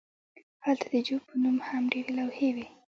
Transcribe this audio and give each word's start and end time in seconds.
هلته 0.65 0.85
د 0.93 0.95
جو 1.07 1.17
په 1.27 1.33
نوم 1.41 1.57
هم 1.67 1.83
ډیرې 1.91 2.11
لوحې 2.17 2.49
وې 2.55 2.67